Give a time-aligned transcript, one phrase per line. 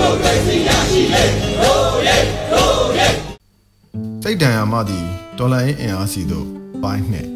[0.00, 1.24] မိုကရေစီရရှိလေ
[1.60, 2.16] ရိုးရဲ
[2.52, 3.08] ရိုးရဲ
[4.22, 5.04] စိတ်တန်ရာမသည်
[5.38, 6.46] ဒေါ်လာရင်းအင်အားစီသို့
[6.82, 7.30] ပိုင်းနှင့်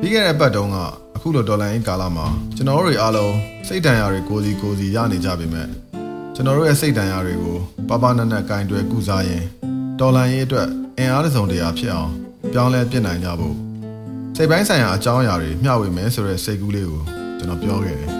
[0.00, 0.76] ပြီးခဲ့တဲ့ပတ်တုန်းက
[1.16, 2.26] အခုလိုဒေါ်လာရင်းကာလမှာ
[2.56, 3.34] ကျွန်တော်တို့တွေအားလုံး
[3.68, 5.68] စိတ်တန်ရာတွေကိုစီကိုစီရနေကြပေမဲ့
[6.34, 7.58] ကျွန်တော်တို့ရဲ့စိတ်တန်ရာတွေကို
[7.88, 9.44] ပပနက်နက်ကင်တွယ်ကုစားရင်
[10.00, 12.12] ဒေါ်လာရင်းအတွက်အင်အားတစ်စုံတရာဖြစ်အောင်
[12.52, 13.56] ပြောင်းလဲပြစ်နိုင်ကြဖို့
[14.36, 17.02] စိတ်ပိုင်းဆိုင်ရာအကြောင်းအရာတွေမျှဝေမယ်ဆိုတဲ့စိတ်ကူးလေးကို
[17.38, 18.10] ကျွန်တော်ပြောခဲ့တယ်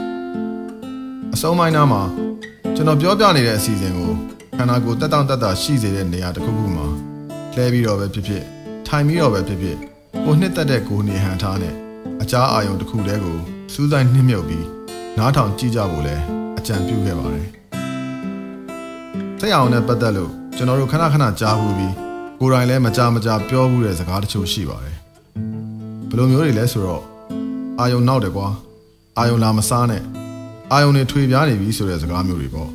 [1.35, 2.03] ။အဆုံးပိုင်းနားမှာ
[2.75, 4.13] ကျွန်တော်ပြောပြနေတဲ့အစီအစဉ်ကို
[4.57, 6.87] ခန္ဓာကိုယ်တက်တောင့်တက်တာရှိစေတဲ့နေရာတစ်ခုခုမှာ
[7.55, 8.45] လှဲပြီးတော့ပဲဖြစ်ဖြစ်
[8.87, 9.77] ထိုင်ပြီးတော့ပဲဖြစ်ဖြစ်
[10.25, 11.75] ကိုနှစ်သက်တဲ့ကိုနေဟန်ထားနဲ့
[12.23, 13.39] အကြားအာယုံတစ်ခုတည်းကို
[13.73, 14.67] စူးစိုက်နှိမ့်မြုပ်ပြီး
[15.19, 16.17] နားထောင်ကြည့်ကြဖို့လဲ
[16.59, 17.49] အကြံပြုခဲ့ပါတယ်။
[19.41, 21.95] စိတ်အောင်နဲ့ပတ်သက်လို့ကျွန်တော်တို့ခဏခဏကြားဘူးပြီး
[22.43, 24.97] ကိုယ်တိုင်လည်းမကြမကြပြောဘူးတဲ့စကားတချို့ရှိပါတယ်။
[26.09, 27.03] ဘယ်လိုမျိုးတွေလဲဆိုတော့
[27.81, 28.49] အာယုံနောက်တယ်ကွာ
[29.19, 30.03] အာယုံလာမစားနဲ့
[30.73, 32.71] အာယုံတွေထွေပြားနေပြီဆိုတဲ့စကားမျိုးတွေပေါ့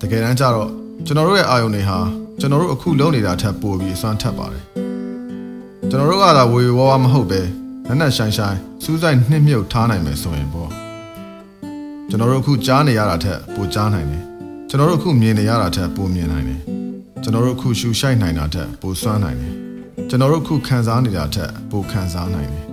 [0.00, 0.68] တကယ်တမ်းကျတော့
[1.06, 1.98] ကျွန်တော်တို့ရဲ့အာယုံတွေဟာ
[2.40, 4.64] ကျွန်တော်တို့အခုလုံးနေတာထက်ပိုပြီးအစွမ်းထက်ပါတယ်
[5.90, 7.40] ကျွန်တော်တို့ကသာဝေဝါးဝါမဟုတ်ပဲ
[7.86, 10.70] နက်နက်ရှိုင်းရှိုင်းစူးစိုက်နှိမ့်မြုပ်ထားနိုင်မယ်ဆိုရင်ပေါ့
[12.08, 14.24] ကျွန်တော်တို့အခုကြားနေရတာထက်ပိုကြားနိုင်တယ်
[14.68, 16.79] ကျွန်တော်တို့အခုမြင်နေရတာထက်ပိုမြင်နိုင်တယ်
[17.22, 19.54] ကျွန်တော်တို့အခုရှူရှိုက်နိုင်တာထက်ပိုစွမ်းနိုင်တယ်
[20.08, 22.64] ကျွန်တော်တို့အခုခံစားနေတာထက်ပိုခံစားနိုင်တယ်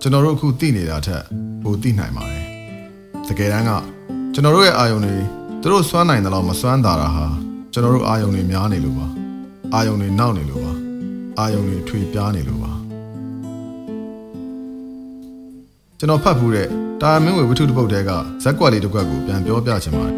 [0.00, 1.22] ကျွန်တော်တို့အခုသိနေတာထက်
[1.62, 2.44] ပိုသိနိုင်ပါတယ်
[3.28, 3.70] တကယ်တမ်းက
[4.34, 5.14] ကျွန်တော်တို့ရဲ့အာယုံတွေ
[5.62, 7.26] သူတို့စွမ်းနိုင်တယ်လို့မစွမ်းတာတာဟာ
[7.72, 9.06] ကျွန်တော်တို့အာယုံတွေများနေလို့ပါ
[9.74, 10.72] အာယုံတွေနောက်နေလို့ပါ
[11.38, 12.72] အာယုံတွေထွေပြားနေလို့ပါ
[15.98, 16.68] ကျွန်တော်ဖတ်ဖူးတဲ့
[17.00, 18.10] တာယာမင်းဝေဝတ္ထုတစ်ပုဒ်တဲက
[18.42, 20.16] ဇက်ကွက်လေးတစ်ကွက်ကိုပြန်ပြောပြချင်ပါတယ်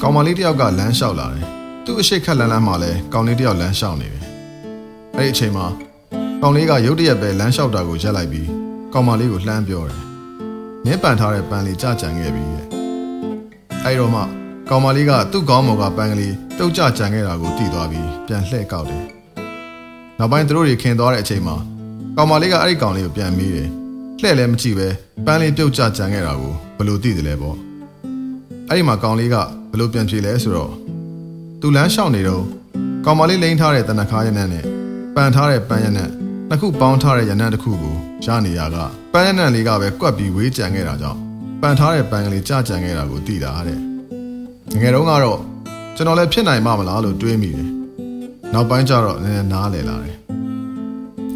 [0.00, 1.53] ကောင်မလေးတစ်ယောက်ကလမ်းလျှောက်လာတယ်
[1.84, 4.24] သူ့အရှိတ်ခက်လန်းလန်းမှာလဲကောင်လေးတစ်ယောက်လမ်းလျှောက်နေတယ်
[5.16, 5.66] အဲ့ဒီအချိန်မှာ
[6.42, 8.48] ကောင်လေးကရုတ်တရက်ပဲလမ်းလျှောက်တာကိုရက်လိုက်ပြီး
[8.92, 10.00] ကောင်မလေးကိုလှမ်းပြောတယ်။
[10.84, 12.66] မြင်းပန်ထားတဲ့ပန်းလေးကြကြံခဲ့ပြီတဲ့။
[13.84, 14.22] အဲဒီတော့မှ
[14.70, 19.04] ကောင်မလေးကသူ့ကောင်းမော်ကပန်းကလေးပြုတ်ကြကြံခဲ့တာကိုသိသွားပြီးပြန်လှည့်ကောက်တယ်။
[20.18, 21.56] နောက်ပိုင်းသူတို့တွေခင်သွားတဲ့အချိန်မှာ
[22.16, 23.68] ကောင်မလေးကအဲ့ဒီကောင်လေးကိုပြန်မေးတယ်။
[24.20, 24.88] လှည့်လည်းမကြည့်ပဲ
[25.26, 27.56] ပန်းလေးပြုတ်ကြကြံခဲ့တာကိုဘယ်လိုသိတယ်လဲပေါ့။
[28.68, 29.36] အဲ့ဒီမှာကောင်လေးက
[29.70, 30.83] ဘယ်လိုပြန်ဖြေလဲဆိုတော့
[31.66, 32.44] သူလမ်းလျှောက်နေတော့
[33.04, 34.64] ကောင်မလေးလိမ့်ထားတဲ့တနခါရနက်နဲ့
[35.14, 36.10] ပန်ထားတဲ့ပန်းရနက်
[36.48, 37.94] နှစ်ခုပေါင်းထားတဲ့ရနံ့တစ်ခုကို
[38.24, 38.76] ရနေရက
[39.12, 41.18] ပန်းရနံ့လေးကပဲကွက်ပြီးဝေးကြံခဲ့တာကြောင့်
[41.62, 45.40] ပန်ထားတဲ့ပန်းကလေးကြကြံခဲ့တာကိုသိတာတဲ့ငငယ်တုန်းကတော့
[45.96, 47.70] ကျွန်တော်လည်းဖြစ်နိုင်မှမလားလို့တွေးမိတယ်
[48.52, 50.16] နောက်ပိုင်းကျတော့နည်းနည်းနားလည်လာတယ်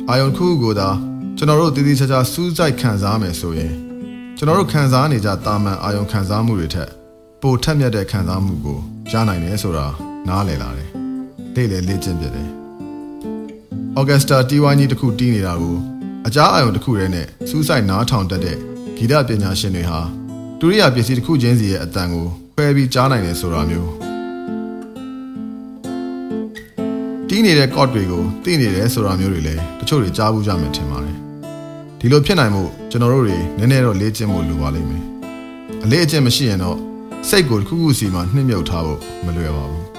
[0.09, 0.89] အာယုံခုကိုသာ
[1.37, 3.73] ကျွန်တော်တို့တည်တည်ချာချာစူးစိုက်ခံစားမယ်ဆိုရင်
[4.37, 6.91] ကျွန်တော်တို့ခံစားနေကြတာမန်အာယုံခံစားမှုတွေထက်
[7.43, 8.79] ပိုထက်မြက်တဲ့ခံစားမှုကို
[9.13, 10.89] ရနိုင်တယ်ဆိုတာ နားလည်လာတယ်
[11.55, 12.49] လေ့လေလေ့ကျင့်ပြတယ်
[13.99, 15.77] ဩဂတ်စတာတီဝိုင်းကြီးတစ်ခုတီးနေတာကို
[16.27, 18.57] အကြားအာရုံတစ်ခုတည်းနဲ့စူးစိုက်နားထောင်တတ်တဲ့
[18.97, 20.01] ဂီတပညာရှင်တွေဟာ
[20.61, 23.91] ဒုတိယပစ္စည်းတစ်ခုချင်းစီရဲ့အတန်ကိုခွဲပြီးကြားနိုင်တယ်ဆိုတာမျိုး
[27.29, 31.17] တီးနေတဲ့ chord တွေကိုသိနေတယ်ဆိုတာမျိုးတွေလည်းတချို့တွေကြားဘူးကြမယ်ထင်ပါတယ်
[31.99, 35.05] ဒီလိုဖြစ်နိုင်မှုကျွန်တော်တို့တွေနည်းနည်းတော့လေ့ကျင့်ဖို့လိုပါလိမ့်မယ်
[35.85, 36.79] အလေးအကျင့်မရှိရင်တော့
[37.29, 39.98] စိတ်ကိုတစ်ခုခုစီမှာနှိမ့်မြုပ်ထားဖို့မလွယ်ပါဘူး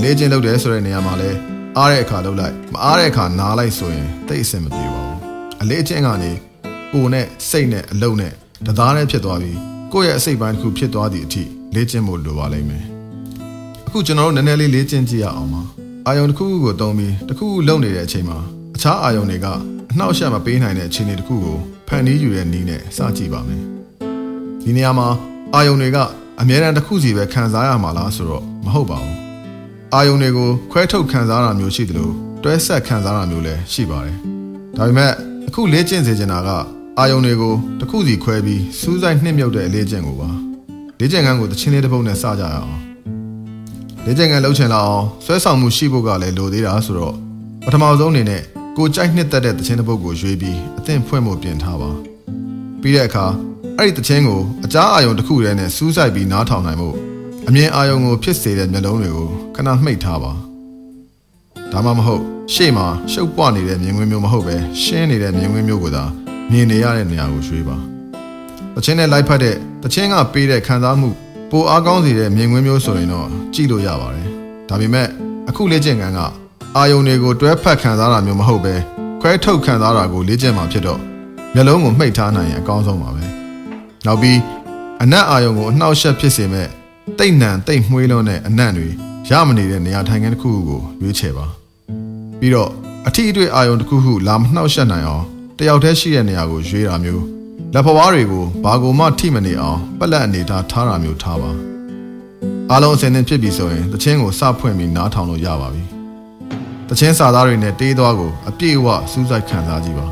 [0.00, 1.38] အလေးအကျင့်လုပ်တယ်ဆိုတဲ့နေရာမှာလည်း
[1.78, 5.18] အားတဲ့အခါလုပ်လိုက်မအားတဲ့အခါနားလိုက်ဆိုရင်တိတ်အဆင်မပြေပါဘူး
[5.62, 6.32] အလေးအကျင့်ကနေ
[6.92, 8.32] ကိုယ်နဲ့စိတ်နဲ့အလုံးနဲ့
[8.66, 9.58] တသားနဲ့ဖြစ်သွားပြီး
[9.92, 11.42] ကိုယ့်ရဲ့အစိတ်ပိုင်းတစ်ခုဖြစ်သွားသည့်အထိ
[11.74, 12.84] လေ့ကျင့်ဖို့လိုပါလိမ့်မယ်
[13.86, 15.62] အခုကျွန်တော်တို့နည်းနည်းလေးလေ့ကျင့်ကြည့်ရအောင်ပါ
[16.06, 18.38] အာယုံတစ်ခုခုကိုတုံးပြီးတစ်ခုခုလုပ်နေတဲ့အချိန်မှာ
[18.76, 19.46] အခြားအာယုံတွေက
[19.90, 21.58] အနှောက်အယှက်မပေးနိုင်တဲ့အခြေအနေတစ်ခုကို
[21.88, 23.62] ဖန်တီးယူတဲ့နည်းနဲ့စကြည့်ပါမယ်
[24.62, 25.08] ဒီနေရာမှာ
[25.54, 25.98] အာယုံတွေက
[26.40, 29.29] အမြဲတမ်းတစ်ခုစီပဲခံစားရမှာလားဆိုတော့မဟုတ်ပါဘူး
[29.94, 34.16] အာယုံတွေကိုခွဲထုတ်ခံစားတာမျိုးရှိတယ်လို့တွဲဆက်ခံစားတာမျိုးလည်းရှိပါတယ်
[34.76, 35.12] ဒါပေမဲ့
[35.48, 36.48] အခုလေ့ကျင့်စေချင်တာက
[36.98, 40.30] အာယုံတွေကိုတစ်ခုစီခွဲပြီးစူးစိုက်နှိမ့်မြုပ်တဲ့လေ့ကျင့်ကိုပါ
[41.00, 42.78] လေ့ကျင့်ခန်းကိုတချင်းလေးတစ်ပုတ်နဲ့စကြရအောင်
[44.04, 47.14] လေ့ကျင့်ခန်းလှုပ်ချင်လာအောင်ဆွဲဆောင်မှုရှိဖို့ကလည်းလိုသေးတာဆိုတော့
[47.64, 48.42] ပထမဆုံးအနေနဲ့
[48.76, 51.90] ကိုကြိုက်နှစ်သက်တဲ့တချင်းတစ်ပုတ်ကိုရွေးပြီးအသင့်ဖွင့်ဖို့ပြင်ထားပါ
[52.80, 53.26] ပြီးတဲ့အခါ
[53.78, 57.09] အဲ့ဒီတချင်းကိုအကြားအာယုံတစ်ခုတည်းနဲ့စူးစိုက်ပြီးနားထောင်နိုင်ဖို့
[57.48, 60.32] အမြင်အာယုံကိုဖြစ်စေတဲ့မျက်လုံးတွေကိုခဏမှိတ်ထားပါ
[61.72, 62.22] ဒါမှမဟုတ်
[62.54, 66.04] ရှေ့မှာရှုပ်ပွနေတဲ့မြင်ကွင်းမျိုးမဟုတ်ပဲရှင်းနေတဲ့မြင်ကွင်းမျိုးကိုသာ
[66.50, 67.76] မြင်နေရတဲ့နေရာကိုရွှေ့ပါ
[68.74, 71.08] တချင်းနဲ့လိုက်ဖက်တဲ့တချင်းကပေးတဲ့ခံစားမှု
[71.50, 74.28] ပိုအားကောင်းစေတဲ့မြင်ကွင်းမျိုးဆိုရင်တော့ကြည့်လို့ရပါတယ်
[74.68, 75.06] ဒါပေမဲ့
[75.48, 76.20] အခုလေ့ကျင့်ခန်းက
[76.76, 78.74] အာယုံတွေကိုတွဲဖက်ခံစားတာမျိုးမဟုတ်ပဲ
[79.20, 81.00] ခွဲထုတ်ခံစားတာကိုလေ့ကျင့်မှဖြစ်တော့
[81.54, 83.24] မျက်လုံးကိုမှိတ်ထားနိုင်ရင်အကောင်းဆုံးပါပဲ
[84.06, 84.38] နောက်ပြီး
[85.02, 86.68] အနက်အာယုံကိုအနှောက်အယှက်ဖြစ်စေမဲ့
[87.18, 88.88] တိတ်နံတိတ်မှွေးလုံးတဲ့အနံ့တွေ
[89.30, 91.46] ရမနေတဲ့နေရာထိုင်ခင်းတစ်ခုကိုရွေးချယ်ပါ
[92.38, 92.70] ပြီးတော့
[93.06, 95.24] အထီးအတွေ့အာယုံတစ်ခုခုလာမနှောက်ယှက်နိုင်အောင်
[95.58, 97.24] တယောက်တည်းရှိတဲ့နေရာကိုရွေးတာမျိုး
[97.74, 101.50] လက်ဖွားတွေကိုဘာကိုမှထိမနေအောင်ပက်လက်အနေထားထားတာမျိုးထားပါ
[102.70, 105.82] အားလုံးအစင်းသင်ဖြစ်ပြီဆိုရင်တချင်းကိုစဖွင့်ပြီးနားထောင်လို့ရပါပြီ
[106.88, 110.06] တချင်းစာသားတွေနဲ့တေးသွားကိုအပြည့်အဝစူးစိုက်ခံစားကြည့်ပါ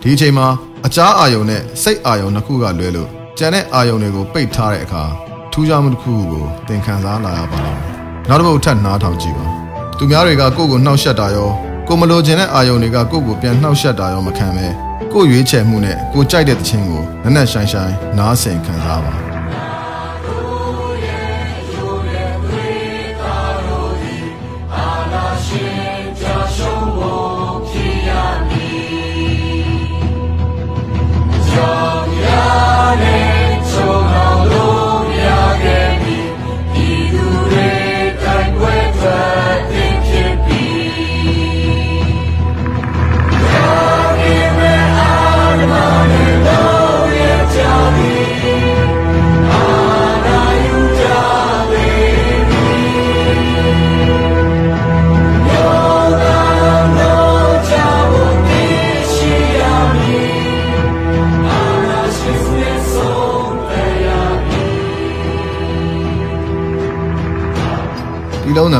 [0.00, 0.46] ဒီအချိန်မှာ
[0.86, 3.08] အကြားအာယုံနဲ့စိတ်အာယုံနှစ်ခုကလွဲလို့
[3.38, 5.04] ကြံတဲ့အာယုံတွေကိုပိတ်ထားတဲ့အခါ
[5.52, 7.94] ထူးခြားမှုတစ်ခုခုကိုသင်ခံစားလာရပါလိမ့်မယ်
[8.28, 9.46] နောက်တစ်ပုတ်ထပ်နားထောင်ကြည့်ပါ
[9.98, 11.50] သူများတွေကကိုယ့်ကိုနှောက်ယှက်တာရော
[11.88, 14.66] ကိုမလိုချင်တဲ့အာယုံတွေကကိုယ့်ကိုပြန်နှောက်ယှက်တာရောမခံပဲ
[15.12, 19.29] ကိုယ့်ရွေးချယ်မှုနဲ့ကိုကြိုက်တဲ့သချင်းကိုနက်နက်ရှိုင်းရှိုင်းနားဆင်ခံစားပါ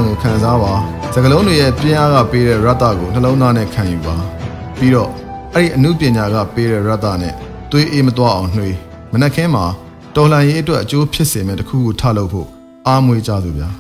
[0.01, 0.73] န်ကိုခံစားပါ
[1.15, 4.17] စကလုံးတွေရဲ့ပြင်းအားကပေးတဲ့ရတ္တကိုနှလုံးသားနဲ့ခံယူပါ
[4.79, 5.11] ပြီးတော့
[5.55, 7.35] အဲ့ဒီအမှုပညာကပေးတဲ့ရတ္တနဲ့
[7.71, 8.77] သွေးအေးမသွားအောင်နှွေး
[9.13, 9.65] မနှက်ခင်းမှာ
[10.17, 12.49] တော်လှန်ရေးအတွက်အကျိုးဖြစ်စေမဲ့တခုခုထလုပ်ဖို့
[12.89, 13.71] အားမွေးကြသူဗျာ